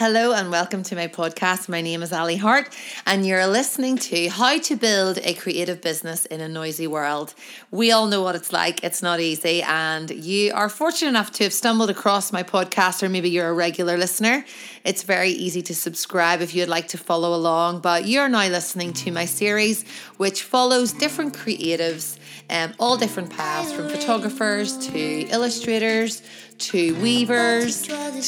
[0.00, 1.68] Hello and welcome to my podcast.
[1.68, 6.24] My name is Ali Hart, and you're listening to How to Build a Creative Business
[6.24, 7.34] in a Noisy World.
[7.70, 11.44] We all know what it's like, it's not easy, and you are fortunate enough to
[11.44, 14.42] have stumbled across my podcast, or maybe you're a regular listener.
[14.84, 18.94] It's very easy to subscribe if you'd like to follow along, but you're now listening
[18.94, 19.84] to my series,
[20.16, 22.16] which follows different creatives,
[22.50, 26.22] um, all different paths from photographers to illustrators
[26.58, 27.82] to weavers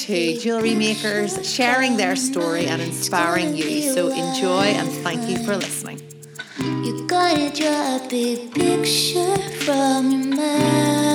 [0.06, 3.82] to jewellery makers, sharing their story and inspiring you.
[3.92, 6.00] So enjoy and thank you for listening.
[6.58, 11.11] You gotta draw a big picture from your mind.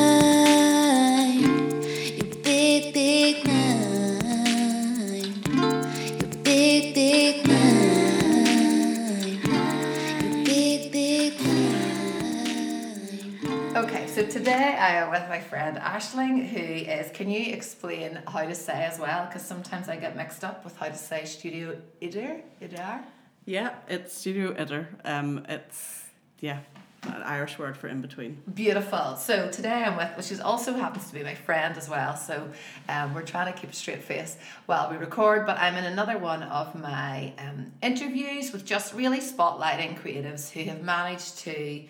[14.18, 17.12] So today I am with my friend Ashling, who is.
[17.12, 19.28] Can you explain how to say as well?
[19.28, 23.04] Because sometimes I get mixed up with how to say studio idir, idar.
[23.46, 24.88] Yeah, it's studio idir.
[25.06, 26.06] Um, it's
[26.40, 26.62] yeah,
[27.04, 28.42] an Irish word for in between.
[28.52, 29.18] Beautiful.
[29.18, 32.18] So today I'm with, well, she also happens to be my friend as well.
[32.18, 32.50] So
[32.90, 35.46] um, we're trying to keep a straight face while we record.
[35.46, 40.64] But I'm in another one of my um, interviews with just really spotlighting creatives who
[40.64, 41.84] have managed to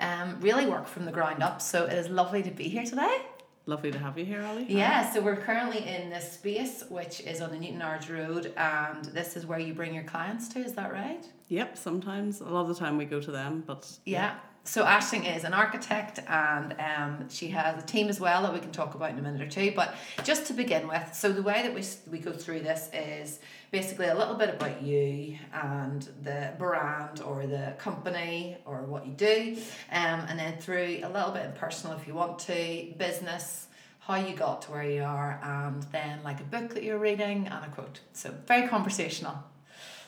[0.00, 1.60] um, really work from the ground up.
[1.60, 3.22] So it is lovely to be here today.
[3.68, 4.64] Lovely to have you here, Ali.
[4.68, 9.36] Yeah, so we're currently in this space, which is on the Newtownards Road, and this
[9.36, 10.60] is where you bring your clients to.
[10.60, 11.26] Is that right?
[11.48, 11.76] Yep.
[11.76, 14.34] Sometimes, a lot of the time, we go to them, but Yeah.
[14.66, 18.58] So Ashling is an architect and um, she has a team as well that we
[18.58, 19.72] can talk about in a minute or two.
[19.76, 23.38] But just to begin with, so the way that we, we go through this is
[23.70, 29.12] basically a little bit about you and the brand or the company or what you
[29.12, 29.56] do.
[29.92, 33.68] Um, and then through a little bit in personal if you want to, business,
[34.00, 37.46] how you got to where you are, and then like a book that you're reading
[37.46, 38.00] and a quote.
[38.12, 39.36] So very conversational.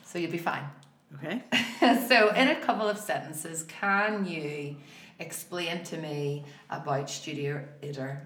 [0.05, 0.65] So you'll be fine.
[1.15, 1.45] okay.
[2.09, 4.77] so, in a couple of sentences, can you
[5.19, 8.21] explain to me about Studio Idir?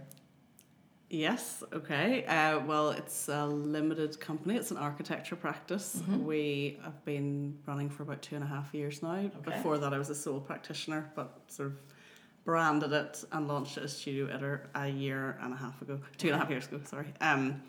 [1.10, 2.24] Yes, okay.
[2.24, 4.56] Uh, well, it's a limited company.
[4.56, 5.96] It's an architecture practice.
[6.00, 6.24] Mm-hmm.
[6.24, 9.30] We have been running for about two and a half years now.
[9.44, 11.74] Before that, I was a sole practitioner, but sort of
[12.44, 16.28] branded it and launched it as Studio Idir a year and a half ago, two
[16.28, 17.12] and a half years ago, sorry.
[17.20, 17.62] Um,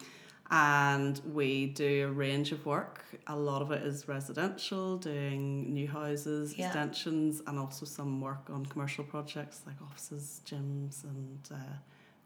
[0.54, 3.04] and we do a range of work.
[3.26, 6.68] A lot of it is residential, doing new houses, Yeah.
[6.68, 11.56] extensions, and also some work on commercial projects like offices, gyms, and uh,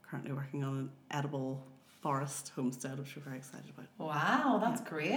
[0.01, 1.65] currently working on an edible
[2.01, 3.87] forest homestead, which we're very excited about.
[3.97, 5.13] Wow, that's great.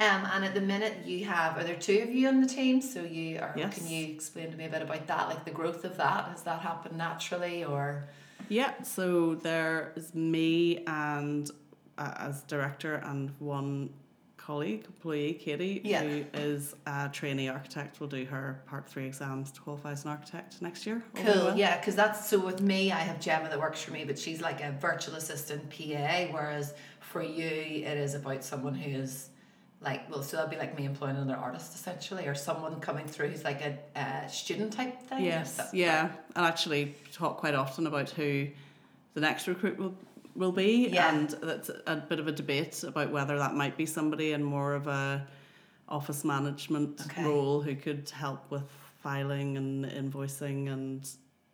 [0.00, 2.80] Um, and at the minute, you have are there two of you on the team?
[2.80, 3.52] So you are.
[3.54, 3.76] Yes.
[3.78, 6.24] Can you explain to me a bit about that, like the growth of that?
[6.30, 8.08] Has that happened naturally, or
[8.48, 11.50] Yeah, so there is me and
[11.98, 13.90] uh, as director and one
[14.36, 16.02] colleague, employee, Katie, Yeah.
[16.02, 20.10] who is a trainee architect, will do her part three exams to qualify as an
[20.12, 21.02] architect next year.
[21.16, 24.16] Cool, yeah, because that's so with me, I have Gemma that works for me, but
[24.18, 29.30] she's like a virtual assistant PA, whereas for you, it is about someone who is
[29.80, 33.28] like, well, so that'd be like me employing another artist essentially, or someone coming through
[33.28, 35.24] who's like a, a student type thing.
[35.24, 38.46] Yes, yeah, and actually talk quite often about who
[39.14, 39.94] the next recruit will
[40.36, 41.14] will be, Yeah.
[41.14, 44.74] and that's a bit of a debate about whether that might be somebody in more
[44.74, 45.26] of a
[45.88, 47.24] office management Okay.
[47.24, 48.64] role who could help with
[49.02, 51.08] filing and invoicing and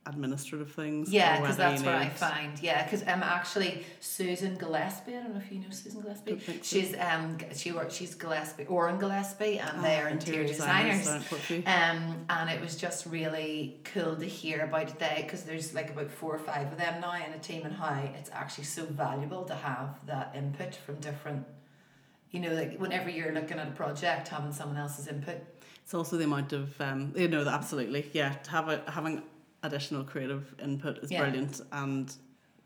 [0.05, 1.11] administrative things.
[1.13, 2.61] Yeah, because that's what I find.
[2.61, 6.37] Yeah, because um, actually Susan Gillespie, I don't know if you know Susan Gillespie.
[6.37, 6.79] Think so.
[6.81, 11.07] She's um she works she's Gillespie Oren Gillespie, and they Ah, are interior designers.
[11.07, 11.67] Portview.
[11.67, 15.91] Um, and it was just really cool to hear about it there because there's like
[15.91, 18.85] about four or five of them now in a team, and how it's actually so
[18.85, 21.47] valuable to have that input from different.
[22.33, 25.37] You know, like whenever you're looking at a project, having someone else's input.
[25.85, 28.31] It's also the amount of um, you know, absolutely, yeah.
[28.33, 29.23] To have a, having
[29.63, 31.21] additional creative input is Yeah.
[31.23, 32.15] brilliant, and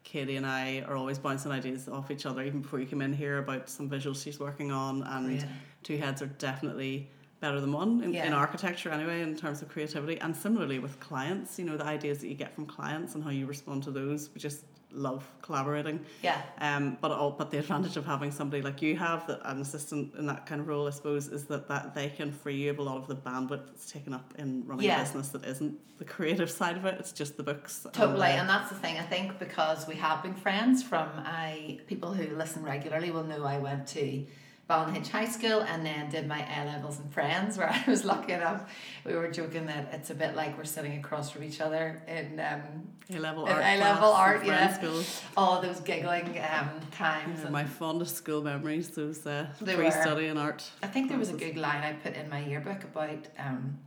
[0.05, 2.43] Katie and I are always bouncing ideas off each other.
[2.43, 5.45] Even before you come in here about some visuals she's working on, and Great.
[5.83, 7.11] two heads are definitely
[7.41, 11.59] better than one in, in architecture anyway in terms of creativity and similarly with clients
[11.59, 14.31] you know the ideas that you get from clients and how you respond to those
[14.35, 16.41] we just love collaborating Yeah.
[16.61, 20.15] um, but all, but the advantage of having somebody like you have, that an assistant
[20.15, 22.79] in that kind of role, I suppose, is that, that they can free you up
[22.79, 25.01] a lot of the bandwidth that's taken up in running Yeah.
[25.01, 26.97] a business that isn't the creative side of it.
[26.99, 27.85] It's just the books.
[27.85, 28.97] and Totally, and that's the thing.
[28.99, 33.45] I think because we have been friends from I people who listen regularly will know
[33.45, 34.25] I went to
[34.69, 38.33] Ballynahinch High School and then did my A levels in Friends, where I was lucky
[38.33, 38.69] enough.
[39.05, 42.41] We were joking that it's a bit like we're sitting across from each other in
[42.41, 42.63] um,
[43.11, 43.63] A level art.
[43.65, 44.73] A-level class art, yeah.
[44.75, 45.03] School.
[45.37, 47.41] all those giggling um, times.
[47.45, 49.91] Yeah, my fondest school memories, those uh, were.
[49.93, 50.69] study and art.
[50.83, 53.79] I think there was a good line I put in my yearbook about um,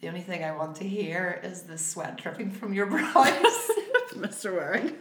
[0.00, 3.14] the only thing I want to hear is the sweat dripping from your brows.
[4.14, 4.52] Mr.
[4.54, 4.96] Waring.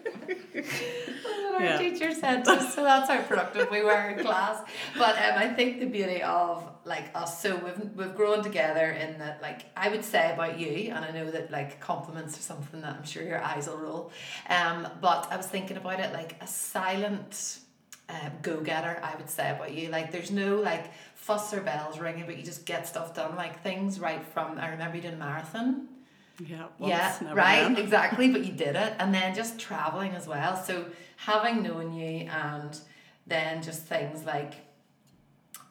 [1.63, 1.77] Yeah.
[1.77, 4.61] teacher said to us, so that's how productive we were in class.
[4.97, 9.19] But um, I think the beauty of like us, so we've we've grown together in
[9.19, 12.81] that like I would say about you, and I know that like compliments are something
[12.81, 14.11] that I'm sure your eyes will roll.
[14.49, 17.59] Um, but I was thinking about it like a silent
[18.09, 18.99] uh, go getter.
[19.03, 22.43] I would say about you, like there's no like fuss or bells ringing, but you
[22.43, 23.35] just get stuff done.
[23.35, 25.87] Like things right from I remember you did a marathon
[26.39, 27.77] Yeah, once, yeah, never right, again.
[27.77, 28.29] exactly.
[28.31, 30.55] But you did it, and then just traveling as well.
[30.55, 30.85] So
[31.17, 32.77] having known you, and
[33.27, 34.53] then just things like,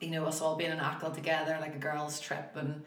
[0.00, 2.82] you know, us all being in Achill together, like a girls' trip, and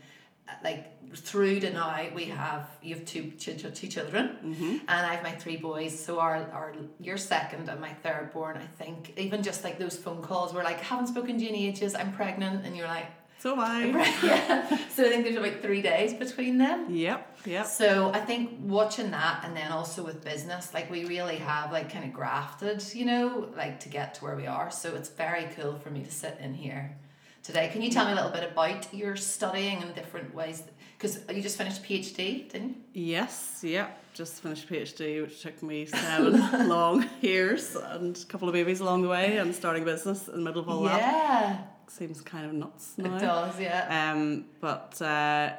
[0.48, 4.78] uh, like through to now, we have you have two two, two children, Mm-hmm.
[4.88, 5.98] and I have my three boys.
[5.98, 9.98] So our our your second and my third born, I think, even just like those
[9.98, 11.94] phone calls were like, haven't spoken to you in ages.
[11.96, 13.08] I'm pregnant, and you're like,
[13.46, 13.86] So am I.
[14.24, 14.68] yeah.
[14.90, 16.88] So I think there's about three days between them.
[16.90, 17.68] Yep, yep.
[17.68, 21.94] So I think watching that and then also with business, like we really have like
[21.94, 24.72] kind of grafted, you know, like to get to where we are.
[24.72, 26.98] So it's very cool for me to sit in here
[27.44, 27.70] today.
[27.72, 30.64] Can you tell me a little bit about your studying in different ways?
[30.98, 33.06] Because you just finished PhD, didn't you?
[33.14, 34.02] Yes, yep.
[34.16, 39.04] Just finished PhD, which took me seven long years and a couple of babies along
[39.04, 41.75] the way and starting a business in the middle of all that.
[41.88, 43.16] Seems kind of nuts now.
[43.16, 43.60] it does.
[43.60, 44.12] Yeah.
[44.14, 45.54] Um, but uh,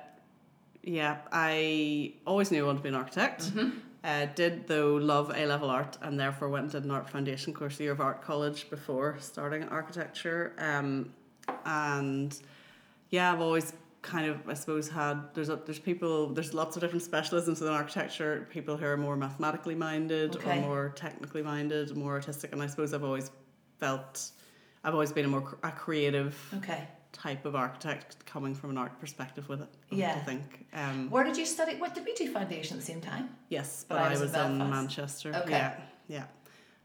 [0.83, 3.43] yeah, I always knew I wanted to be an architect.
[3.45, 3.79] Mm-hmm.
[4.05, 7.53] Uh, did though love A level art and therefore went and did an art foundation
[7.53, 10.53] course, a year of art college before starting architecture.
[10.59, 11.13] Um,
[11.65, 12.39] and
[13.11, 16.83] yeah, I've always kind of I suppose had there's a, there's people there's lots of
[16.83, 18.47] different specialisms in architecture.
[18.51, 20.59] People who are more mathematically minded Okay.
[20.59, 23.33] or more technically minded, more artistic, and I suppose I've always
[23.81, 24.31] felt
[24.85, 26.87] I've always been a more a creative Okay.
[27.13, 29.69] type of architect coming from an art perspective with it.
[29.91, 30.15] Yeah.
[30.15, 30.67] to think.
[30.73, 31.77] Um, Where did you study?
[31.77, 33.31] What did we do foundation at the same time?
[33.49, 35.35] yes, But but, I I was was, in in Manchester.
[35.35, 35.51] Okay.
[35.51, 36.25] Yeah, yeah.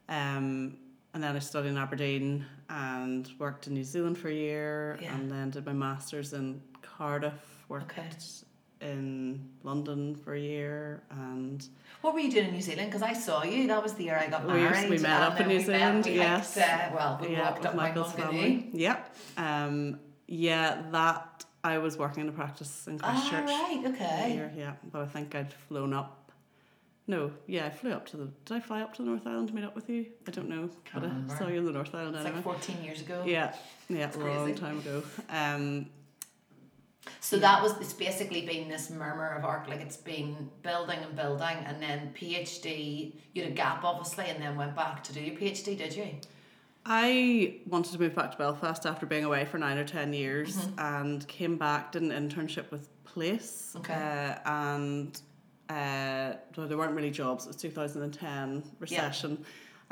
[0.09, 0.77] Um,
[1.13, 5.13] and then I studied in Aberdeen and worked in New Zealand for a year, Yeah.
[5.15, 7.33] and then did my masters in Cardiff.
[7.67, 8.07] Worked Okay.
[8.81, 11.65] In London for a year, and
[12.01, 12.89] What were you doing in New Zealand?
[12.89, 13.67] Because I saw you.
[13.67, 14.89] That was the year I got married.
[14.89, 16.55] we met up in New we met, Zealand, we yes.
[16.55, 18.69] hiked, uh, well, we yeah, walked up Michael's family.
[18.73, 19.15] Yep.
[19.37, 23.49] Um, yeah, that I was working in a practice in Ah, Christchurch.
[23.49, 24.31] right, okay.
[24.33, 26.17] Here, yeah, but I think I'd flown up.
[27.07, 28.25] No, yeah, I flew up to the.
[28.45, 30.05] Did I fly up to the North Island to meet up with you?
[30.27, 31.33] I don't know, Can't but remember.
[31.35, 32.35] I saw you in the North Island It's anyway.
[32.37, 33.23] like 14 years ago.
[33.25, 33.53] yeah,
[33.89, 35.03] yeah, It's a long time ago.
[35.29, 35.87] Um,
[37.19, 41.15] So that was, it's basically been this murmur of art, like it's been building and
[41.15, 45.19] building, and then PhD, you had a gap obviously, and then went back to do
[45.21, 46.07] your PhD, did you?
[46.85, 50.57] I wanted to move back to Belfast after being away for nine or ten years,
[50.57, 50.79] Mm-hmm.
[50.79, 53.93] and came back, did an internship with Place, Okay.
[53.93, 55.19] uh, and
[55.69, 57.43] uh, there weren't really jobs.
[57.45, 59.43] It was two thousand and ten recession.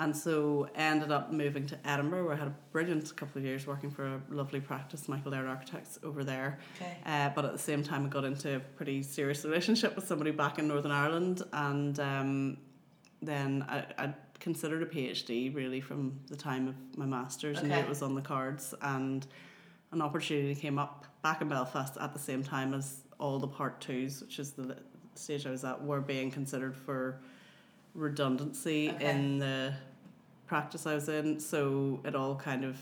[0.02, 3.68] And so ended up moving to Edinburgh, where I had a brilliant couple of years
[3.68, 6.58] working for a lovely practice, Michael Laird Architects, over there.
[6.78, 6.98] Okay.
[7.06, 10.32] Uh, but at the same time, I got into a pretty serious relationship with somebody
[10.32, 12.58] back in Northern Ireland, and um,
[13.22, 17.76] then I, I considered a PhD really from the time of my masters, and knew
[17.76, 19.28] it was on the cards, and
[19.92, 23.82] an opportunity came up back in Belfast at the same time as all the part
[23.82, 24.78] twos, which is the
[25.16, 27.20] stage I was at, were being considered for
[27.96, 29.10] redundancy Okay.
[29.10, 29.74] in the
[30.50, 31.40] practice I was in.
[31.40, 32.76] So it all kind of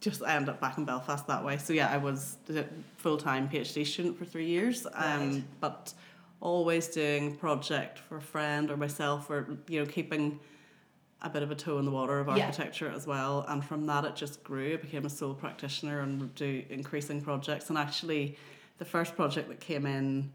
[0.00, 1.56] just I ended up back in Belfast that way.
[1.56, 2.64] So yeah, I was a
[2.98, 4.86] full time PhD student for three years.
[4.86, 4.92] Um,
[5.30, 5.42] Right.
[5.60, 5.94] but
[6.40, 10.40] always doing project for a friend or myself, or you know, keeping
[11.22, 12.46] a bit of a toe in the water of Yeah.
[12.46, 13.44] architecture as well.
[13.46, 14.72] And from that, it just grew.
[14.72, 17.68] I became a sole practitioner and do increasing projects.
[17.68, 18.38] And actually,
[18.78, 20.32] the first project that came in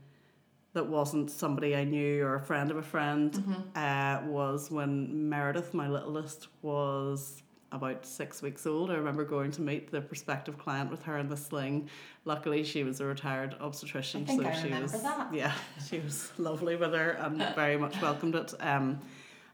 [0.75, 3.61] that wasn't somebody I knew or a friend of a friend Mm-hmm.
[3.75, 7.41] uh, was when Meredith, my littlest, was
[7.71, 8.91] about six weeks old.
[8.91, 11.89] I remember going to meet the prospective client with her in the sling.
[12.25, 15.33] Luckily, she was a retired obstetrician, so I she was that.
[15.33, 15.53] yeah,
[15.89, 18.53] she was lovely with her and very much welcomed it.
[18.59, 18.99] Um,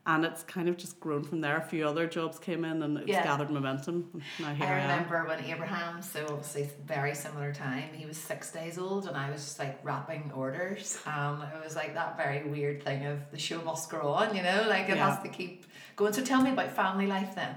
[0.05, 1.58] and it's kind of just grown from there.
[1.58, 3.24] A few other jobs came in, and it's Yeah.
[3.24, 4.22] gathered momentum.
[4.39, 4.89] Now here I I, am.
[5.03, 9.29] remember when Abraham, so obviously very similar time, he was six days old and I
[9.29, 10.98] was just like wrapping orders.
[11.05, 14.41] Um, it was like that very weird thing of the show must go on, you
[14.41, 15.10] know, like it Yeah.
[15.13, 15.65] has to keep
[15.96, 16.13] going.
[16.13, 17.55] So tell me about family life then.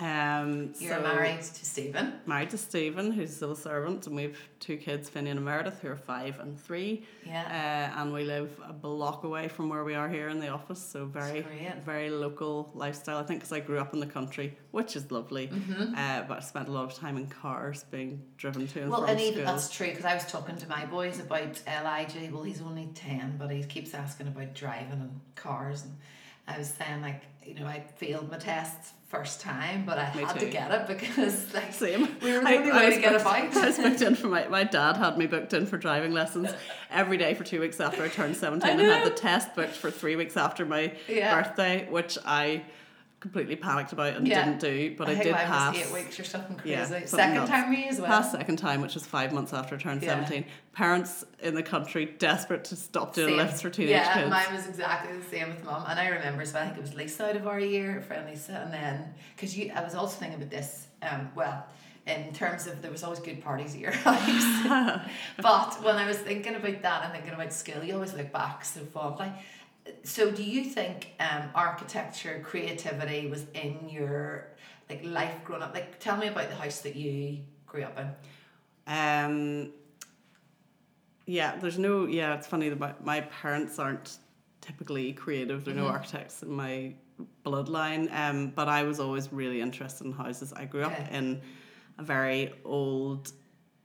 [0.00, 2.14] Um, You're so married to Stephen.
[2.26, 5.96] Married to Stephen, who's a servant, and we've two kids, Finney and Meredith, who are
[5.96, 7.04] five and three.
[7.26, 7.90] Yeah.
[7.96, 10.80] Uh, and we live a block away from where we are here in the office,
[10.80, 11.44] so very,
[11.84, 13.18] very local lifestyle.
[13.18, 15.48] I think because I grew up in the country, which is lovely.
[15.48, 15.94] Mm-hmm.
[15.94, 19.00] Uh, but I spent a lot of time in cars, being driven to and Well,
[19.02, 19.44] from and even school.
[19.46, 22.28] that's true because I was talking to my boys about Elijah.
[22.32, 25.96] Well, he's only ten, but he keeps asking about driving and cars, and
[26.48, 30.22] I was saying like, you know, I failed my tests first time, but I Me
[30.24, 30.46] had too.
[30.46, 32.08] to get it because like Same.
[32.22, 33.56] we were the I- only I way to get booked- about.
[33.56, 36.50] I was booked in for my my dad had me booked in for driving lessons
[36.90, 39.90] every day for two weeks after I turned seventeen, and had the test booked for
[39.90, 41.34] three weeks after my Yeah.
[41.40, 42.62] birthday, which I
[43.20, 44.44] completely panicked about and Yeah.
[44.46, 44.94] didn't do.
[44.96, 45.76] But I, think did pass.
[45.76, 46.70] eight weeks or something crazy.
[46.72, 47.50] Yeah, something Second nuts.
[47.50, 48.08] time me as well.
[48.08, 50.08] Past second time, which was five months after I turned Yeah.
[50.24, 50.46] 17.
[50.72, 53.36] Parents in the country desperate to stop doing Same.
[53.36, 54.30] lifts for teenage yeah, kids.
[54.30, 55.84] mine was exactly the same with mum.
[55.86, 58.52] And I remember So I think it was Lisa out of our year, friend Lisa,
[58.54, 60.86] and then because you, I was also thinking about this.
[61.02, 61.66] Um, well,
[62.06, 65.00] in terms of there was always good parties at your house,
[65.42, 68.64] but when I was thinking about that and thinking about school, you always look back
[68.64, 69.30] so fondly.
[70.02, 74.48] So, do you think um, architecture, creativity was in your
[74.88, 75.74] like life growing up?
[75.74, 78.10] Like, tell me about the house that you grew up in.
[78.86, 79.72] Um,
[81.26, 82.06] yeah, there's no.
[82.06, 84.18] Yeah, it's funny that my, my parents aren't
[84.60, 85.64] typically creative.
[85.64, 86.94] There are no architects in my
[87.44, 88.12] bloodline.
[88.12, 90.52] Um, but I was always really interested in houses.
[90.52, 91.40] I grew up in
[91.98, 93.32] a very old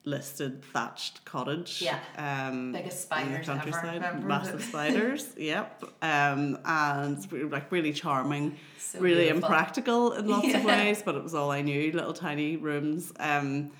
[0.05, 1.81] listed thatched cottage.
[1.81, 1.99] Yeah.
[2.17, 3.57] Um, Biggest in the spiders ever.
[3.59, 4.27] countryside, remember?
[4.27, 5.27] massive spiders.
[5.37, 5.83] Yep.
[6.01, 9.43] Um, and like really charming So really beautiful.
[9.49, 11.91] impractical in lots of ways, but it was all I knew.
[11.91, 13.71] Little tiny rooms, um,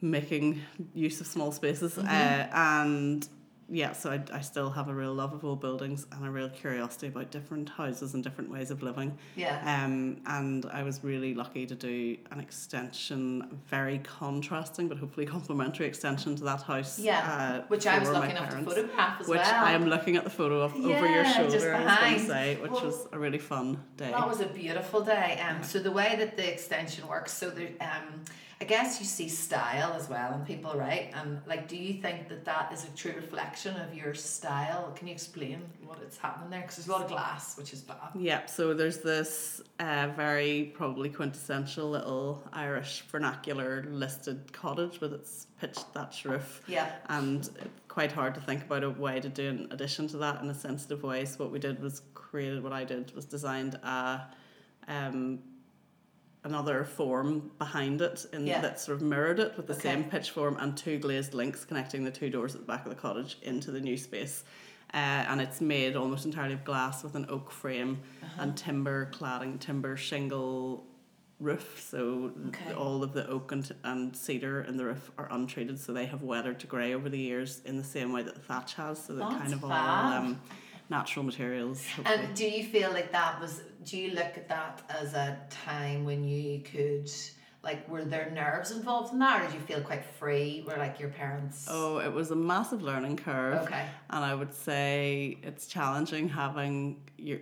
[0.00, 0.60] making
[0.94, 2.06] use of small spaces, Mm-hmm.
[2.08, 3.28] uh, and
[3.68, 3.92] yeah.
[3.92, 7.08] So I, I still have a real love of old buildings and a real curiosity
[7.08, 9.16] about different houses and different ways of living.
[9.36, 9.60] Yeah.
[9.84, 15.86] Um, and I was really lucky to do an extension, very contrasting but hopefully complementary
[15.86, 16.98] extension to that house.
[16.98, 19.64] Yeah, uh, which I was my lucky enough to photograph as Which well.
[19.64, 21.84] I am looking at the photo of over your Yeah, just shoulder, I was going
[21.84, 22.20] behind.
[22.20, 24.10] to say, which Well, was a really fun day.
[24.10, 25.40] That was a beautiful day.
[25.40, 28.24] Um, so the way that the extension works, so there, um,
[28.60, 31.12] I guess you see style as well in people, right?
[31.14, 34.92] And like, do you think that that is a true reflection of your style?
[34.94, 36.60] Can you explain what it's happening there?
[36.60, 37.96] Because there's a lot of glass, which is bad.
[38.14, 45.48] Yeah, so there's this uh, very probably quintessential little Irish vernacular listed cottage with its
[45.60, 46.62] pitched thatch roof.
[46.68, 46.90] Yeah.
[47.08, 50.40] And it's quite hard to think about a way to do an addition to that
[50.42, 51.24] in a sensitive way.
[51.24, 54.22] So what we did was created what I did was designed a
[54.86, 55.38] um
[56.44, 58.60] another form behind it and Yeah.
[58.60, 59.82] that sort of mirrored it with the Okay.
[59.82, 62.90] same pitch form and two glazed links connecting the two doors at the back of
[62.90, 64.44] the cottage into the new space.
[64.92, 64.96] Uh,
[65.28, 68.42] and it's made almost entirely of glass with an oak frame Uh-huh.
[68.42, 70.86] and timber cladding, timber shingle
[71.40, 71.80] roof.
[71.80, 72.72] So Okay.
[72.74, 76.22] all of the oak and, and cedar in the roof are untreated, so they have
[76.22, 79.02] weathered to grey over the years in the same way that the thatch has.
[79.02, 80.24] So they're That's kind of all fab.
[80.24, 80.40] um,
[80.90, 81.86] natural materials.
[81.86, 82.18] Hopefully.
[82.18, 83.62] And do you feel like that was?
[83.84, 87.10] Do you look at that as a time when you could,
[87.62, 90.64] like, were there nerves involved in that, or did you feel quite free?
[90.66, 91.66] Were like your parents?
[91.70, 93.62] Oh, it was a massive learning curve.
[93.62, 93.86] Okay.
[94.10, 97.38] And I would say it's challenging having your,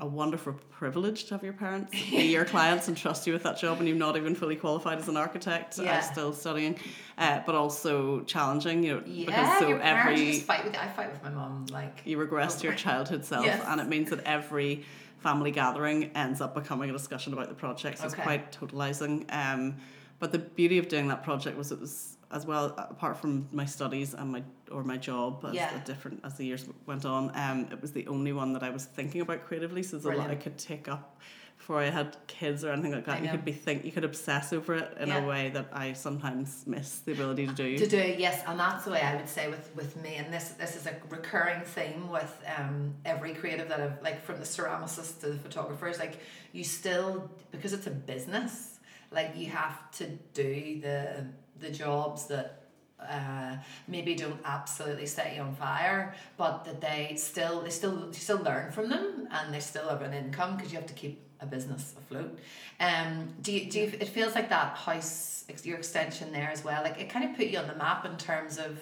[0.00, 3.58] a wonderful privilege to have your parents be your clients and trust you with that
[3.58, 5.78] job and you're not even fully qualified as an architect.
[5.78, 5.96] Yeah.
[5.96, 6.78] I'm still studying,
[7.18, 10.76] uh, but also challenging, you know, Yeah, because so every just fight with.
[10.76, 13.64] I fight with my mom Like you regress to your childhood self Yes.
[13.66, 14.84] and it means that every
[15.18, 19.74] family gathering ends up becoming a discussion about the project so it's quite totalizing um,
[20.18, 23.64] but the beauty of doing that project was it was as well apart from my
[23.64, 25.78] studies and my or my job as Yeah.
[25.84, 28.84] different as the years went on um, it was the only one that I was
[28.84, 31.20] thinking about creatively so there's a lot I could take up
[31.56, 33.30] before I had kids or anything like I that you know.
[33.34, 35.22] could be think you could obsess over it in Yeah.
[35.24, 38.84] a way that I sometimes miss the ability to do to do yes and that's
[38.84, 42.10] the way i would say with with me and this this is a recurring theme
[42.10, 46.18] with um every creative that i've like from the ceramicist to the photographers like
[46.52, 48.73] you still because it's a business
[49.14, 51.26] like you have to do the
[51.60, 52.64] the jobs that
[53.00, 53.56] uh,
[53.88, 58.38] maybe don't absolutely set you on fire, but that they still they still you still
[58.38, 61.46] learn from them and they still have an income because you have to keep a
[61.46, 62.38] business afloat.
[62.80, 66.82] Um, do you, do you, it feels like that house your extension there as well?
[66.82, 68.78] Like it kind of put you on the map in terms of.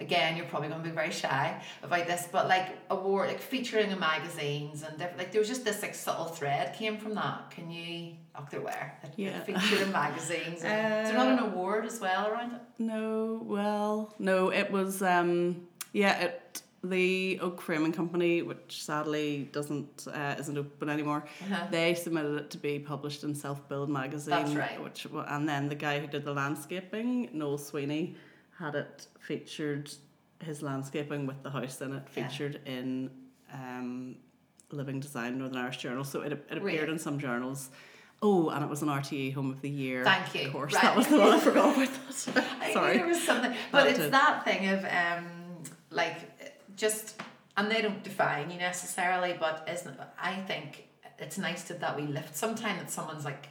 [0.00, 3.92] Again, you're probably going to be very shy about this, but like award, like featuring
[3.92, 7.52] in magazines and different, like there was just this like subtle thread came from that.
[7.52, 8.14] Can you?
[8.36, 8.92] Oh, there were.
[9.16, 9.40] Yeah.
[9.44, 10.56] featured in magazines.
[10.56, 12.60] Is there not an award as well around it?
[12.78, 20.06] No, well, no, it was um yeah, it the Oak Framing Company, which sadly doesn't
[20.12, 21.66] uh, isn't open anymore, Uh-huh.
[21.70, 24.34] they submitted it to be published in Self Build magazine.
[24.34, 24.82] That's right.
[24.82, 28.16] Which and then the guy who did the landscaping, Noel Sweeney,
[28.58, 29.90] had it featured
[30.40, 32.28] his landscaping with the house in it Yeah.
[32.28, 33.10] featured in
[33.52, 34.16] um,
[34.72, 36.02] Living Design Northern Irish Journal.
[36.04, 36.92] So it it appeared Really?
[36.92, 37.70] in some journals.
[38.26, 40.02] Oh, and it was an RTE Home of the Year.
[40.02, 40.46] Thank you.
[40.46, 40.82] Of course, Right.
[40.82, 41.88] that was the one I forgot about
[42.34, 42.44] that.
[42.62, 42.96] I Sorry.
[42.96, 44.12] there was something, but That it's did.
[44.12, 45.26] that thing of um,
[45.90, 46.16] like
[46.74, 47.20] just,
[47.58, 50.88] and they don't define you necessarily, but isn't I think
[51.18, 53.48] it's nice to that we lift sometime that someone's like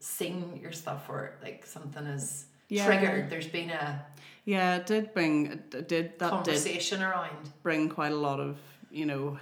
[0.00, 2.86] seen your stuff or like something is Yeah.
[2.86, 3.28] triggered.
[3.28, 4.02] There's been a
[4.46, 7.50] Yeah, it did bring it did that did conversation around.
[7.62, 8.56] bring quite a lot of
[8.90, 9.38] you know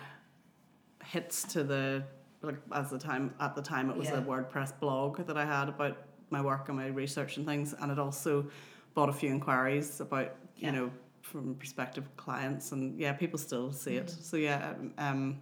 [1.05, 2.03] hits to the
[2.43, 4.19] like as the time at the time it was Yeah.
[4.19, 5.97] a WordPress blog that I had about
[6.31, 8.47] my work and my research and things, and it also
[8.95, 10.91] brought a few inquiries about you know
[11.23, 14.07] from prospective clients, and yeah, people still see it.
[14.07, 14.23] Mm-hmm.
[14.23, 15.41] So yeah, um,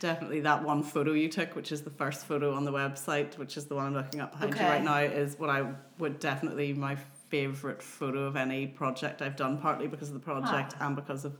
[0.00, 3.56] definitely that one photo you took, which is the first photo on the website, which
[3.56, 4.64] is the one I'm looking at behind Okay.
[4.64, 5.66] you right now, is what I
[5.98, 6.96] would definitely my
[7.28, 11.38] favorite photo of any project I've done, partly because of the project and because of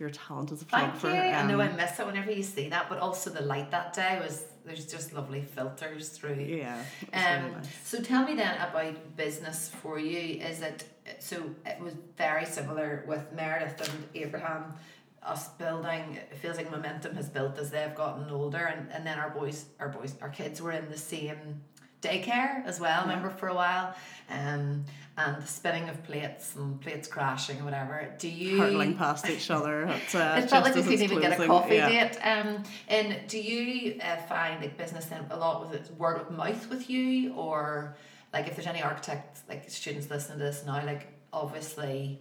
[0.00, 1.08] your talent as a Thank photographer.
[1.28, 1.34] you.
[1.34, 3.92] I know I Um, miss it whenever you see that, but also the light that
[3.92, 6.34] day was there's just lovely filters through.
[6.36, 7.68] yeah, Um, really nice.
[7.84, 10.40] So tell me then about business for you.
[10.42, 10.84] Is it
[11.18, 11.36] so?
[11.66, 14.74] It was very similar with Meredith and Abraham.
[15.22, 19.18] Us building, it feels like momentum has built as they've gotten older, and, and then
[19.18, 21.60] our boys, our boys, our kids were in the same
[22.02, 23.02] daycare as well.
[23.02, 23.94] Remember for a while,
[24.30, 24.84] um,
[25.16, 28.08] and the spinning of plates and plates crashing and whatever.
[28.18, 29.86] Do you hurtling past each other.
[29.86, 31.88] At, uh, it felt like we couldn't even get a coffee yeah.
[31.88, 32.18] date.
[32.22, 36.30] Um, and do you uh, find like business then a lot with it word of
[36.30, 37.96] mouth with you, or
[38.32, 42.20] like if there's any architects like students listening to this now, like obviously,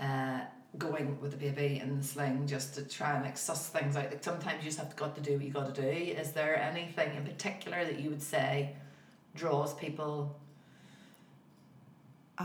[0.00, 0.40] uh,
[0.76, 4.10] going with the baby in the sling just to try and like suss things out.
[4.10, 5.88] Like sometimes you just have to got to do what you got to do.
[5.88, 8.74] Is there anything in particular that you would say
[9.34, 10.38] draws people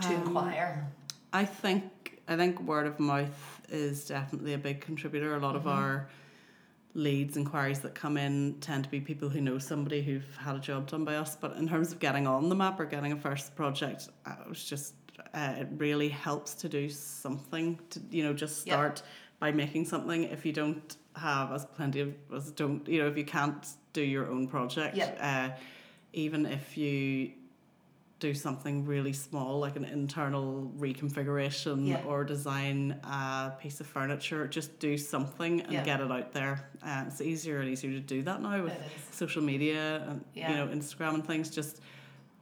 [0.01, 0.87] to Um, inquire?
[1.33, 5.35] I think I think word of mouth is definitely a big contributor.
[5.35, 5.67] A lot Mm-hmm.
[5.67, 6.07] of our
[6.95, 10.59] leads inquiries that come in tend to be people who know somebody who've had a
[10.59, 11.35] job done by us.
[11.35, 14.63] But in terms of getting on the map or getting a first project, it was
[14.63, 14.93] just
[15.33, 19.03] uh, it really helps to do something to you know just start
[19.39, 20.23] by making something.
[20.23, 24.01] If you don't have as plenty of as don't you know if you can't do
[24.01, 25.49] your own project, uh,
[26.13, 27.31] even if you
[28.19, 32.01] do something really small like an internal reconfiguration Yeah.
[32.07, 37.03] or design a piece of furniture just do something and get it out there uh,
[37.05, 38.73] it's easier and easier to do that now with
[39.11, 40.49] social media and Yeah.
[40.51, 41.81] you know instagram and things just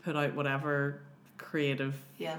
[0.03, 1.01] put out whatever
[1.39, 2.37] creative Yeah.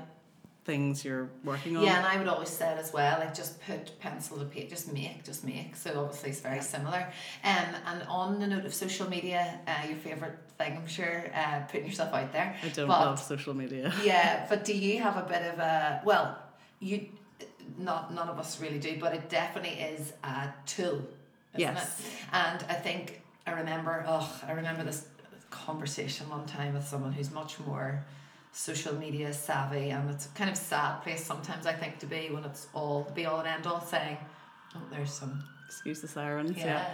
[0.64, 3.60] Things you're working on Yeah, and I would always say it as well, like just
[3.66, 5.74] put pencil to paper, just make, just make.
[5.74, 7.08] So obviously it's very similar.
[7.42, 11.60] Um, and on the note of social media, uh, your favourite thing, I'm sure, uh,
[11.68, 12.54] putting yourself out there.
[12.62, 16.00] i don't but, love social media Yeah, but do you have a bit of a,
[16.04, 16.38] well,
[16.78, 17.08] you,
[17.78, 21.02] not none of us really do, but it definitely is a tool,
[21.54, 22.00] isn't Yes.
[22.00, 22.06] it?
[22.32, 25.06] And I think, I remember, oh, I remember this
[25.50, 28.04] conversation one time with someone who's much more
[28.52, 32.28] social media savvy and it's a kind of sad place sometimes I think to be
[32.30, 34.18] when it's all the be all and end all saying
[34.76, 36.84] oh there's some excuse the sirens yeah,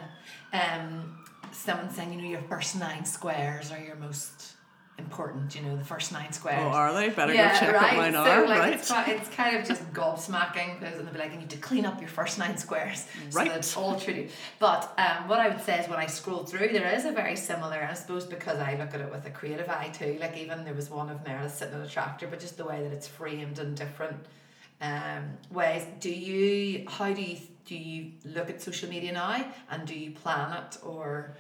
[0.53, 0.77] yeah.
[0.77, 1.19] Um
[1.51, 4.55] someone saying you know your first nine squares are your most
[4.99, 7.97] important you know the first nine squares oh are they better yeah, go check right.
[7.97, 11.19] what mine so are like right it's, it's kind of just gobsmacking because they'll be
[11.19, 13.07] like, you need to clean up your first nine squares.
[13.33, 13.47] Right.
[13.47, 14.29] So that's all true.
[14.59, 17.37] But um, what I would say is when I scroll through, there is a very
[17.37, 20.19] similar, I suppose because I look at it with a creative eye too.
[20.21, 22.83] Like even there was one of Meredith sitting in a tractor, but just the way
[22.83, 24.17] that it's framed in different
[24.81, 25.85] um, ways.
[26.01, 26.85] Do you?
[26.89, 27.39] How do you?
[27.65, 31.37] Do you look at social media now, and do you plan it or?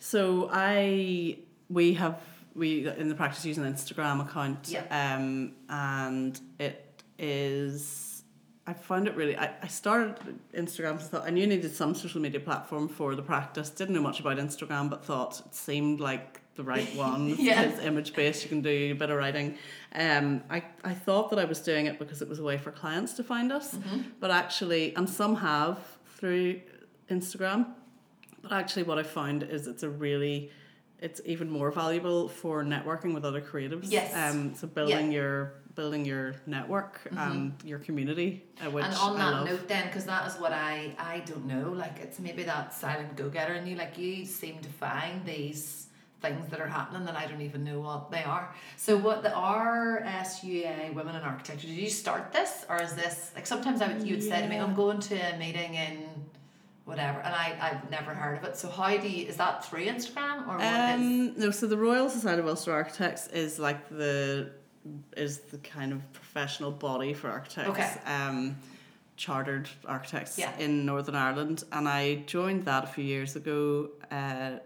[0.00, 1.38] So I
[1.70, 2.20] we have
[2.54, 4.68] we in the practice use an Instagram account.
[4.68, 4.84] Yeah.
[5.16, 8.22] Um and it is
[8.66, 10.16] I found it really I, I started
[10.54, 13.70] Instagram and thought I knew I needed some social media platform for the practice.
[13.70, 17.34] Didn't know much about Instagram but thought it seemed like the right one.
[17.38, 17.62] Yeah.
[17.62, 19.58] It's image based, you can do a bit of writing.
[19.94, 22.70] Um I, I thought that I was doing it because it was a way for
[22.70, 23.76] clients to find us.
[24.20, 25.78] But actually and some have
[26.16, 26.60] through
[27.10, 27.66] Instagram.
[28.42, 30.50] But actually, what I found is it's a really,
[31.00, 33.86] it's even more valuable for networking with other creatives.
[33.88, 34.14] Yes.
[34.14, 34.54] Um.
[34.54, 39.66] So building your building your network and your community, uh, which and on that note
[39.68, 43.54] then because that is what i i don't know like it's maybe that silent go-getter
[43.54, 45.88] in you like you seem to find these
[46.24, 48.54] things that are happening that I don't even know what they are.
[48.76, 53.46] So what the RSUA Women in Architecture, did you start this or is this like
[53.46, 56.03] sometimes I would you would say to me, I'm going to a meeting in
[56.84, 58.56] whatever and I, I've never heard of it.
[58.56, 61.76] So how do you is that through Instagram or what is Um, no, so the
[61.78, 64.50] Royal Society of Ulster Architects is like the
[65.16, 67.70] is the kind of professional body for architects.
[67.70, 67.90] Okay.
[68.06, 68.56] Um,
[69.16, 70.52] chartered architects Yeah.
[70.58, 73.90] in Northern Ireland, and I joined that a few years ago.
[74.10, 74.58] Uh,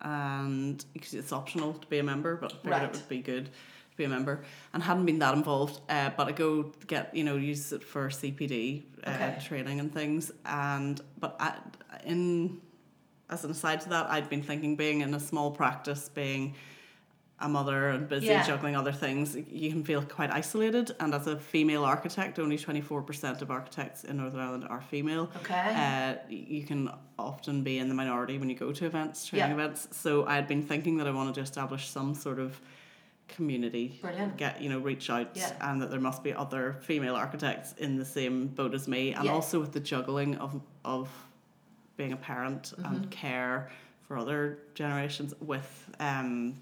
[0.00, 2.82] and because it's optional to be a member, but I figured Right.
[2.84, 3.50] it would be good
[3.92, 5.80] to be a member, and hadn't been that involved.
[5.88, 9.38] Uh, but I go get you know use it for CPD uh, Okay.
[9.44, 11.58] training and things, and but I,
[12.04, 12.60] in
[13.30, 16.54] as an aside to that, I'd been thinking being in a small practice, being
[17.40, 18.46] a mother and busy Yeah.
[18.46, 20.94] juggling other things, you can feel quite isolated.
[21.00, 25.28] And as a female architect, only 24% of architects in Northern Ireland are female.
[25.38, 25.74] Okay.
[25.74, 29.54] Uh, you can often be in the minority when you go to events, training Yeah.
[29.54, 29.88] events.
[29.90, 32.60] So I had been thinking that I wanted to establish some sort of
[33.28, 34.36] community Brilliant.
[34.36, 35.52] get you know reach out Yeah.
[35.60, 39.24] and that there must be other female architects in the same boat as me and
[39.24, 39.32] Yeah.
[39.32, 41.08] also with the juggling of of
[41.96, 42.84] being a parent Mm-hmm.
[42.94, 43.70] and care
[44.02, 46.54] for other generations with um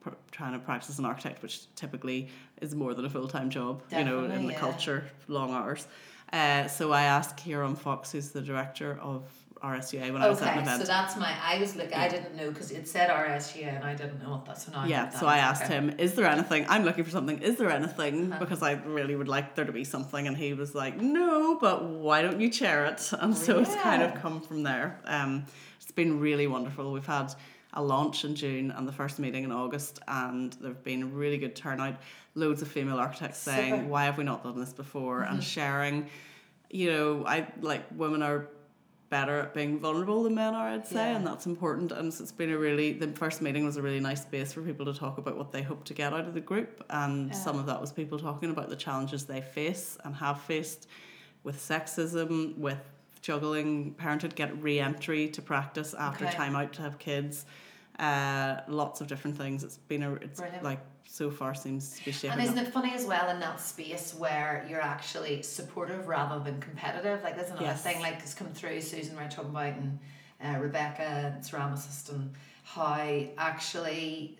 [0.00, 2.28] pr- trying to practice as an architect which typically
[2.60, 4.58] is more than a full-time job you know in the yeah.
[4.58, 5.86] culture long hours
[6.32, 9.22] uh, so I asked Kieran Fox who's the director of
[9.66, 11.32] RSUA when I was at an Okay, event so that's my.
[11.42, 11.94] I was looking.
[11.94, 14.58] I didn't know because it said RSUA and I didn't know what that.
[14.58, 15.74] So now I yeah, so I asked okay.
[15.74, 16.66] him, "Is there anything?
[16.68, 17.38] I'm looking for something.
[17.40, 18.32] Is there anything?
[18.32, 18.40] Uh-huh.
[18.40, 21.84] Because I really would like there to be something." And he was like, "No, but
[21.84, 25.00] why don't you chair it?" And so it's kind of come from there.
[25.04, 25.46] Um,
[25.80, 26.92] it's been really wonderful.
[26.92, 27.34] We've had
[27.72, 31.38] a launch in June and the first meeting in August, and there've been a really
[31.38, 31.96] good turnout.
[32.34, 33.86] Loads of female architects saying, Super.
[33.86, 35.34] "Why have we not done this before?" Mm-hmm.
[35.34, 36.10] and sharing.
[36.70, 38.48] You know, I like women are
[39.08, 41.16] better at being vulnerable than men are, I'd say, Yeah.
[41.16, 41.92] and that's important.
[41.92, 44.62] And so it's been a really the first meeting was a really nice space for
[44.62, 47.34] people to talk about what they hope to get out of the group, and Yeah.
[47.34, 50.88] some of that was people talking about the challenges they face and have faced
[51.44, 52.78] with sexism, with
[53.22, 56.34] juggling parenthood, get re-entry to practice after Okay.
[56.34, 57.46] time out to have kids.
[57.98, 59.64] Uh, lots of different things.
[59.64, 60.64] It's been a it's Brilliant.
[60.64, 62.66] like so far seems to be shaping And isn't up.
[62.66, 67.22] it funny as well in that space where you're actually supportive rather than competitive?
[67.22, 67.82] Like there's another Yes.
[67.82, 69.98] thing like has come through Susan we're talking about and
[70.44, 71.02] uh, Rebecca
[71.34, 72.32] and Ceramicist and
[72.64, 74.38] how actually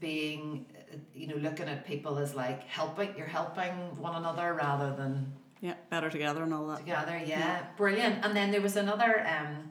[0.00, 4.94] being uh, you know looking at people as like helping you're helping one another rather
[4.96, 6.78] than Yeah, better together and all that.
[6.78, 9.70] together yeah, brilliant and then there was another um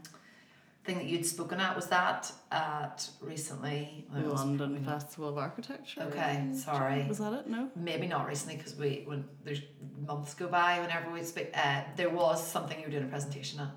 [0.83, 5.37] thing that you'd spoken at was that at recently well, it was London Festival of
[5.37, 6.01] Architecture.
[6.01, 7.47] okay sorry Was that it?
[7.47, 7.69] No.
[7.75, 9.61] maybe not recently because we when there's
[10.05, 13.59] months go by whenever we speak uh, there was something you were doing a presentation
[13.61, 13.69] at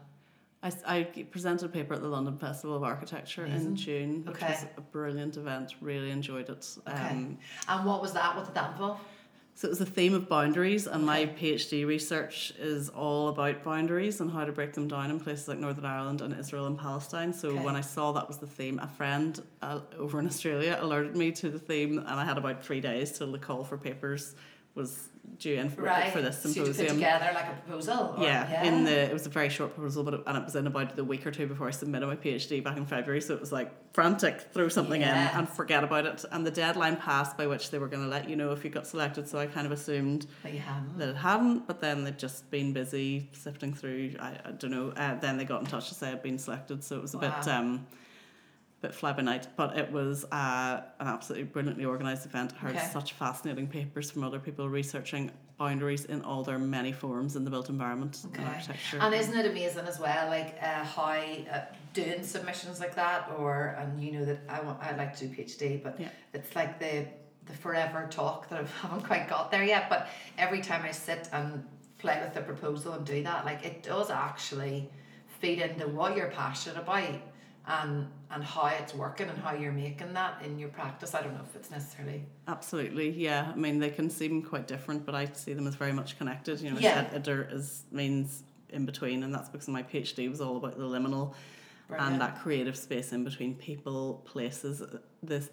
[0.62, 3.66] I, I presented a paper at the London Festival of Architecture Amazing.
[3.69, 4.49] in June, which Okay.
[4.49, 5.75] was a brilliant event.
[5.83, 6.66] Really enjoyed it.
[6.88, 6.97] Okay.
[7.11, 7.38] Um,
[7.69, 8.99] and what was that what did that involve
[9.59, 14.21] so it was the theme of boundaries, and my PhD research is all about boundaries
[14.21, 17.33] and how to break them down in places like Northern Ireland and Israel and Palestine.
[17.33, 17.64] So Okay.
[17.64, 21.33] when I saw that was the theme, a friend uh, over in Australia alerted me
[21.33, 24.35] to the theme, and I had about three days till the call for papers
[24.75, 25.09] was
[25.39, 28.65] due in for, right for this so you put together like a proposal or- Yeah,
[28.65, 30.97] in the it was a very short proposal, but it, and it was in about
[30.97, 33.21] the week or two before I submitted my PhD back in February.
[33.21, 35.33] So it was like frantic, throw something Yeah.
[35.33, 36.25] in and forget about it.
[36.33, 38.71] And the deadline passed by which they were going to let you know if you
[38.71, 39.29] got selected.
[39.29, 42.51] So I kind of assumed but you hadn't that it hadn't, but then they'd just
[42.51, 44.15] been busy sifting through.
[44.19, 44.91] I, I don't know.
[44.97, 46.83] Uh, then they got in touch to say I'd been selected.
[46.83, 47.87] So it was a bit um,
[48.87, 52.53] bit fly by night, but it was uh, an absolutely brilliantly organised event.
[52.57, 52.87] I heard Okay.
[52.92, 57.51] such fascinating papers from other people researching boundaries in all their many forms in the
[57.51, 58.38] built environment Okay.
[58.42, 58.99] and architecture.
[59.01, 61.61] and isn't it amazing as well like uh, how uh,
[61.94, 65.35] doing submissions like that or and you know that I want I'd like to do
[65.35, 66.09] PhD but Yeah.
[66.35, 67.07] it's like the
[67.46, 71.31] the forever talk that I haven't quite got there yet but every time I sit
[71.33, 71.64] and
[71.96, 74.90] play with the proposal and do that like it does actually
[75.40, 77.14] feed into what you're passionate about
[77.68, 81.35] and and how it's working and how you're making that in your practice I don't
[81.35, 83.50] know if it's necessarily Absolutely, yeah.
[83.52, 86.61] I mean, they can seem quite different, but I see them as very much connected.
[86.61, 87.09] You know, Yeah.
[87.12, 90.85] ed- idir is means in between, and that's because my PhD was all about the
[90.85, 91.35] liminal
[91.88, 92.12] brilliant.
[92.12, 94.83] and that creative space in between people, places.
[95.22, 95.48] This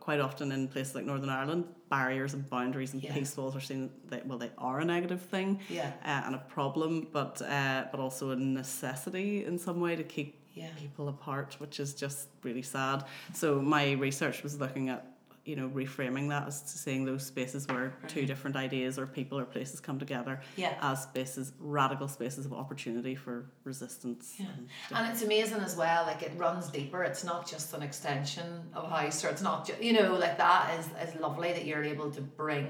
[0.00, 3.14] quite often in places like Northern Ireland, barriers and boundaries and Yeah.
[3.14, 3.90] peace walls are seen.
[4.10, 7.98] They, well, they are a negative thing yeah uh, and a problem, but uh, but
[7.98, 12.62] also a necessity in some way to keep yeah people apart, which is just really
[12.62, 13.04] sad.
[13.34, 15.02] So my research was looking at,
[15.44, 19.38] you know, reframing that as to seeing those spaces where two different ideas or people
[19.38, 20.74] or places come together Yeah.
[20.82, 24.34] as spaces, radical spaces of opportunity for resistance.
[24.38, 24.46] Yeah.
[24.58, 27.02] and And it's amazing as well, like it runs deeper.
[27.10, 30.36] It's not just an extension of a house, or it's not just, you know, like
[30.38, 32.66] that is, is lovely that you're able to bring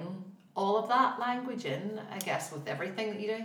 [0.55, 3.45] all of that language in, I guess, with everything that you do.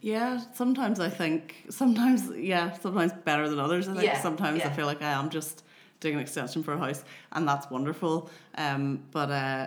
[0.00, 3.88] Yeah, sometimes I think sometimes yeah, sometimes better than others.
[3.88, 5.62] I think Yeah, sometimes I feel like I am just
[6.00, 8.30] doing an extension for a house, and that's wonderful.
[8.56, 9.66] Um, but uh,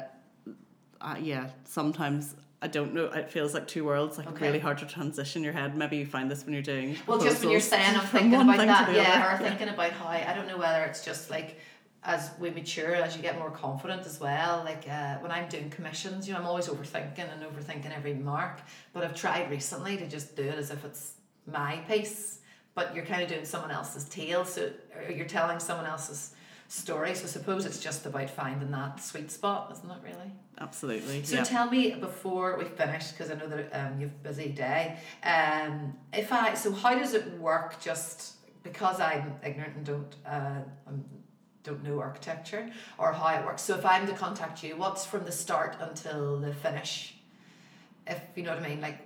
[1.02, 3.06] uh, yeah, sometimes I don't know.
[3.06, 4.18] It feels like two worlds.
[4.18, 4.48] Like Okay.
[4.48, 5.78] really hard to transition your head.
[5.78, 6.96] Maybe you find this when you're doing.
[7.06, 9.46] Well, just when you're saying, I'm thinking about that, yeah, other.
[9.46, 11.60] or thinking about how I don't know whether it's just like
[12.06, 14.62] as we mature, as you get more confident as well.
[14.66, 18.60] Like uh, when I'm doing commissions, you know, I'm always overthinking and overthinking every mark.
[18.92, 21.14] But I've tried recently to just do it as if it's
[21.46, 22.40] my piece,
[22.76, 24.72] but you're kind of doing someone else's tale, so
[25.14, 26.34] you're telling someone else's
[26.68, 27.14] story.
[27.16, 29.98] So I suppose it's just about finding that sweet spot, isn't it?
[30.04, 30.32] Really.
[30.60, 31.24] Absolutely.
[31.24, 31.44] So yeah.
[31.44, 34.98] tell me before we finish, because I know that um, you've a busy day.
[35.24, 37.82] Um, if I so how does it work?
[37.82, 41.04] Just because I'm ignorant and don't uh, um,
[41.64, 43.62] don't know architecture or how it works.
[43.62, 47.16] So if I'm to contact you, what's from the start until the finish?
[48.06, 49.00] If you know what I mean, like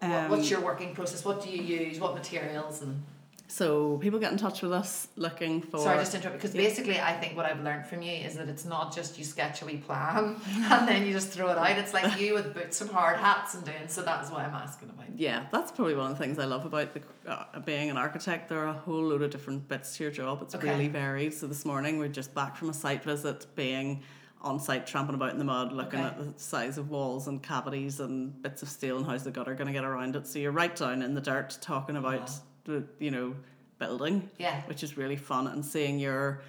[0.00, 1.24] what, what's Um, your working process?
[1.24, 1.98] What do you use?
[1.98, 3.02] What materials and
[3.50, 5.78] So people get in touch with us looking for.
[5.78, 8.66] Sorry, just interrupt because basically I think what I've learned from you is that it's
[8.66, 10.36] not just you sketch a wee plan
[10.70, 11.78] and then you just throw it out.
[11.78, 13.88] It's like you with boots and hard hats and doing.
[13.88, 15.06] So that's what I'm asking about.
[15.16, 18.50] Yeah, that's probably one of the things I love about the, uh, being an architect.
[18.50, 20.42] There are a whole load of different bits to your job.
[20.42, 20.68] It's Okay.
[20.68, 21.32] really varied.
[21.32, 24.02] So this morning we're just back from a site visit, being
[24.42, 26.08] on site, tramping about in the mud, looking Okay.
[26.08, 29.54] at the size of walls and cavities and bits of steel and how's the gutter
[29.54, 30.26] going to get around it.
[30.26, 32.30] So you're right down in the dirt talking about
[32.68, 33.34] the you know
[33.78, 34.60] building, Yeah.
[34.66, 36.42] which is really fun, and seeing your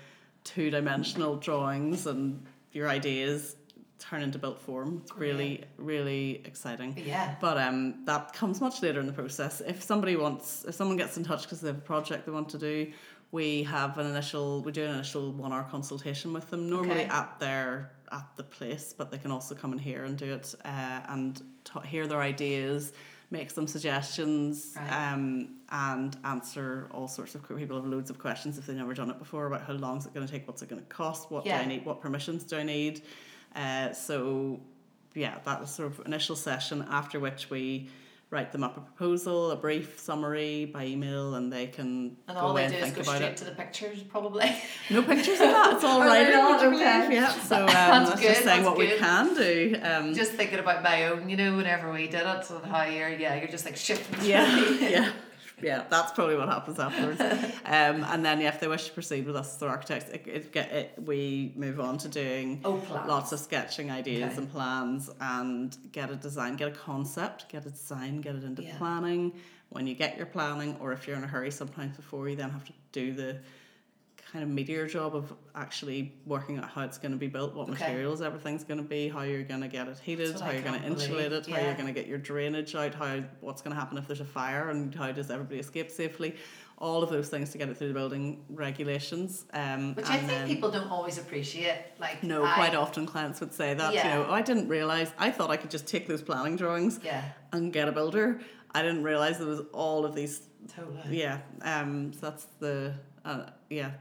[0.44, 3.56] two dimensional drawings and your ideas
[4.00, 5.00] turn into built form.
[5.04, 6.92] It's really really exciting.
[7.06, 7.36] Yeah.
[7.42, 9.62] But um, that comes much later in the process.
[9.62, 12.50] If somebody wants, if someone gets in touch because they have a project they want
[12.50, 12.92] to do,
[13.32, 17.06] we have an initial, we do an initial one hour consultation with them, normally Okay.
[17.22, 20.56] at their at the place, but they can also come in here and do it
[20.66, 22.92] uh, and ta hear their ideas,
[23.32, 25.14] make some suggestions, Right.
[25.14, 29.10] um, and answer all sorts of people have loads of questions if they've never done
[29.10, 31.30] it before about how long is it going to take, what's it going to cost,
[31.30, 33.02] what do I need, what permissions do I need.
[33.56, 34.60] Uh, so
[35.14, 37.90] yeah, that was sort of initial session after which we
[38.32, 42.54] write them up a proposal, a brief summary by email, and they can And all
[42.54, 43.38] they do is think go about straight it.
[43.38, 44.56] to the pictures, probably.
[44.92, 45.74] No pictures of that.
[45.74, 46.30] It's all right.
[46.30, 46.64] Not?
[46.64, 47.08] Okay.
[47.14, 47.30] Yeah.
[47.32, 49.80] So um, That's that's, good, just saying that's what we can do.
[49.82, 53.10] Um, just thinking about my own, you know, whenever we did it, and how you're,
[53.10, 54.26] yeah, you're just like shifting.
[54.30, 55.12] yeah, yeah,
[55.62, 55.84] yeah.
[55.90, 57.22] That's probably what happens afterwards.
[57.66, 60.24] Um, and then, yeah, if they wish to proceed with us as their architects, it,
[60.28, 64.38] it, get it, we move on to doing Oh, lots of sketching ideas Okay.
[64.40, 68.64] and plans, and get a design, get a concept, get a design, get it into
[68.64, 68.78] Yeah.
[68.78, 69.34] planning.
[69.70, 72.50] When you get your planning, or if you're in a hurry, sometimes before you then
[72.50, 73.38] have to do the
[74.32, 77.70] kind of meatier job of actually working out how it's going to be built, what
[77.70, 77.86] Okay.
[77.86, 80.62] materials everything's going to be, how you're going to get it heated, how I you're
[80.62, 83.74] going to insulate it, how you're going to get your drainage out, how what's going
[83.76, 86.36] to happen if there's a fire, and how does everybody escape safely.
[86.78, 89.46] All of those things to get it through the building regulations.
[89.52, 91.78] Um, Which I think then, people don't always appreciate.
[92.00, 93.94] Like, no, I- quite often clients would say that.
[93.94, 94.08] Yeah.
[94.08, 95.12] You know, oh, I didn't realize.
[95.18, 98.40] I thought I could just take those planning drawings Yeah, and get a builder.
[98.74, 100.44] I didn't realize there was all of these.
[100.74, 101.02] totally.
[101.20, 101.40] Yeah.
[101.64, 102.14] Um.
[102.14, 102.94] So that's the.
[103.26, 103.92] Uh, yeah.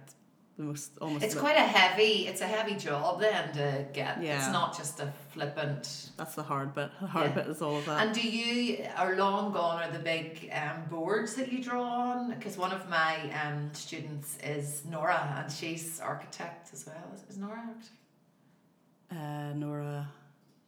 [0.59, 1.25] It's almost.
[1.25, 2.27] It's quite a heavy.
[2.27, 4.23] It's a heavy job then to get.
[4.23, 4.39] yeah.
[4.39, 6.11] It's not just a flippant.
[6.17, 6.91] That's the hard bit.
[7.01, 7.35] The hard Yeah.
[7.43, 8.05] bit is all of that.
[8.07, 12.31] And do you are long gone are the big um, boards that you draw on?
[12.35, 16.97] Because one of my um, students is Nora, and she's architect as well.
[17.15, 17.91] Is, is Nora architect?
[19.13, 20.09] uh, Nora.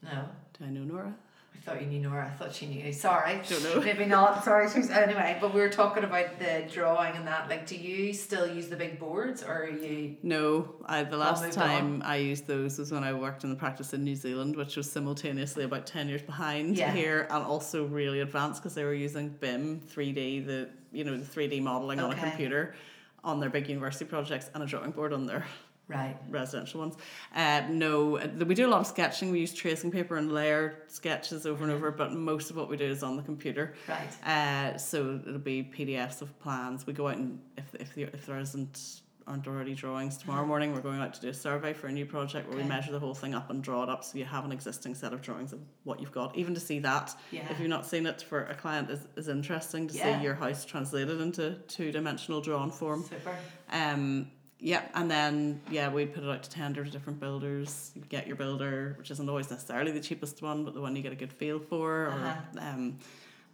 [0.02, 0.24] No.
[0.58, 1.14] Do I know Nora?
[1.60, 2.24] I thought you knew Nora.
[2.26, 2.90] I thought she knew.
[2.90, 3.38] Sorry.
[3.46, 3.80] Don't know.
[3.82, 4.42] Maybe not.
[4.44, 4.66] Sorry.
[4.70, 5.36] She's anyway.
[5.42, 7.50] But we were talking about the drawing and that.
[7.50, 10.16] Like, do you still use the big boards, or are you?
[10.22, 13.92] No, I the last time I used those was when I worked in the practice
[13.92, 16.92] in New Zealand, which was simultaneously about ten years behind Yeah.
[16.92, 21.16] here, and also really advanced because they were using BIM three D, the you know
[21.18, 22.74] the three D modeling on a computer,
[23.22, 25.44] on their big university projects, and a drawing board on their
[25.90, 26.16] Right.
[26.28, 26.96] residential ones.
[27.34, 29.30] Uh, no, we do a lot of sketching.
[29.30, 32.76] We use tracing paper and layer sketches over and over, but most of what we
[32.76, 33.74] do is on the computer.
[33.88, 34.26] Right.
[34.26, 36.86] Uh, so it'll be PDFs of plans.
[36.86, 40.72] We go out and if if there, if there isn't aren't already drawings tomorrow morning,
[40.74, 42.64] we're going out to do a survey for a new project where Okay.
[42.64, 44.92] we measure the whole thing up and draw it up, so you have an existing
[44.96, 46.34] set of drawings of what you've got.
[46.36, 47.48] Even to see that, Yeah.
[47.48, 50.18] if you've not seen it for a client, is is interesting to Yeah.
[50.18, 53.04] see your house translated into two dimensional drawn form.
[53.04, 53.36] Super.
[53.70, 57.92] Um, Yeah, and then yeah, we'd put it out to tender to different builders.
[57.94, 61.02] You get your builder, which isn't always necessarily the cheapest one, but the one you
[61.02, 62.60] get a good feel for, or Uh-huh.
[62.60, 62.98] um,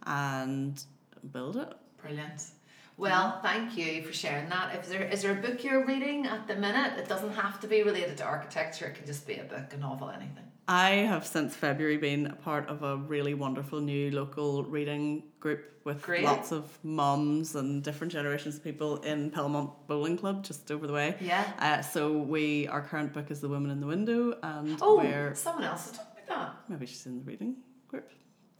[0.05, 0.83] and
[1.31, 1.73] build it.
[2.01, 2.43] Brilliant.
[2.97, 4.75] Well, thank you for sharing that.
[4.75, 7.67] If there is there a book you're reading at the minute, it doesn't have to
[7.67, 8.85] be related to architecture.
[8.87, 10.46] It can just be a book, a novel, anything.
[10.69, 15.63] I have since February been a part of a really wonderful new local reading group
[15.85, 16.25] with Great.
[16.25, 20.91] lots of mums and different generations of people in Belmont Bowling Club, just over the
[20.91, 21.15] way.
[21.21, 21.45] Yeah.
[21.59, 25.33] Uh, so we our current book is The Woman in the Window, and Oh, we're
[25.35, 26.55] someone else has talked about that.
[26.69, 27.55] maybe she's in the reading
[27.87, 28.11] group.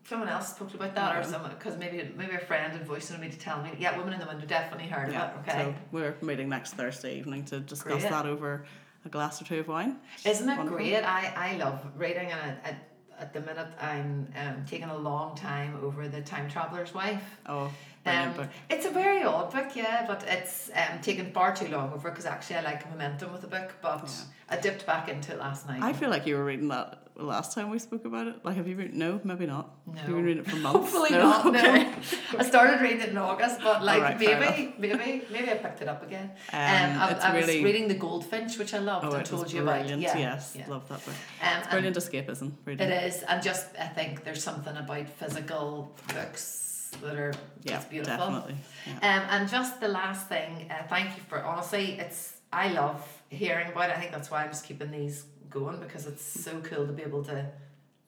[0.05, 3.27] Someone else spoke about that, or someone because maybe maybe a friend had voiced me
[3.29, 3.71] to tell me.
[3.77, 5.31] Yeah, woman in the window definitely heard Yeah.
[5.33, 5.49] of it.
[5.51, 5.63] Okay.
[5.63, 8.09] So we're meeting next Thursday evening to discuss Great.
[8.11, 8.63] that over
[9.07, 9.95] a glass or two of wine.
[10.23, 10.77] Isn't it Wonderful.
[10.77, 11.03] great?
[11.03, 12.89] I, I love reading, and at,
[13.19, 17.23] at, the minute I'm um, taking a long time over the Time Traveler's Wife.
[17.47, 17.71] Oh,
[18.05, 18.49] Um, book.
[18.69, 22.25] it's a very odd book, yeah, but it's um, taken far too long over because
[22.25, 23.73] actually I like momentum with the book.
[23.81, 24.13] But
[24.49, 25.81] I dipped back into it last night.
[25.81, 28.43] I feel like you were reading that last time we spoke about it.
[28.45, 28.93] Like, have you read?
[28.93, 29.75] No, maybe not.
[29.87, 29.93] No.
[29.95, 30.77] You've been reading it for months.
[30.91, 31.23] Hopefully no?
[31.29, 31.45] not.
[31.47, 31.83] Okay.
[31.83, 35.81] No, I started reading it in August, but like fair maybe, maybe, maybe I picked
[35.81, 36.31] it up again.
[36.53, 39.51] Um, I, it's I was really- reading The Goldfinch, which I loved Oh, it told
[39.51, 39.79] you about.
[39.79, 40.01] brilliant.
[40.01, 40.67] Yeah, yes, yeah.
[40.67, 41.15] love that book.
[41.41, 42.51] Um, It's brilliant escapism.
[42.65, 42.87] Reading.
[42.89, 48.17] It is, and just I think there's something about physical books that are Yeah, beautiful.
[48.17, 48.55] definitely.
[48.87, 48.93] Yeah.
[48.95, 53.67] Um, and just the last thing, uh, thank you for honestly, it's I love hearing
[53.71, 53.97] about it.
[53.97, 57.03] I think that's why I'm just keeping these going because it's so cool to be
[57.03, 57.49] able to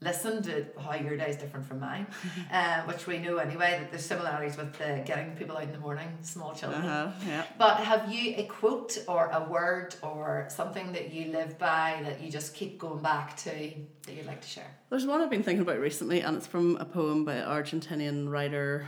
[0.02, 2.08] listen to how your day is different from mine,
[2.52, 5.80] uh, which we know anyway that there's similarities with the getting people out in the
[5.80, 6.84] morning, small children.
[6.84, 7.44] Uh-huh, yeah.
[7.58, 12.22] But have you a quote or a word or something that you live by that
[12.22, 14.78] you just keep going back to that you'd like to share?
[14.90, 18.88] There's one I've been thinking about recently, and it's from a poem by Argentinian writer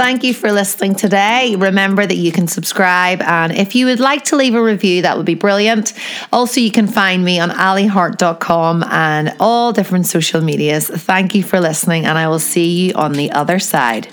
[0.00, 1.56] Thank you for listening today.
[1.56, 5.18] Remember that you can subscribe, and if you would like to leave a review, that
[5.18, 5.92] would be brilliant.
[6.32, 10.88] Also, you can find me on alihart.com and all different social medias.
[10.88, 14.08] Thank you for listening, and I will see you on the other side.